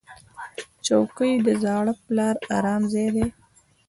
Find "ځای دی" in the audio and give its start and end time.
2.93-3.25